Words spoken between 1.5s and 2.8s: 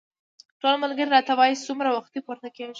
څومره وختي پورته کېږې.